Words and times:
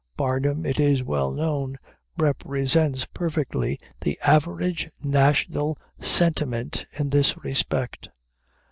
Barnum, 0.17 0.65
it 0.65 0.79
is 0.79 1.03
well 1.03 1.31
known, 1.31 1.77
represents 2.17 3.05
perfectly 3.05 3.77
the 3.99 4.17
average 4.23 4.89
national 5.03 5.77
sentiment 6.01 6.87
in 6.97 7.11
this 7.11 7.37
respect. 7.43 8.09